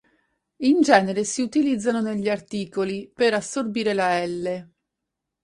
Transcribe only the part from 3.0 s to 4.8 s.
per assorbire la "l".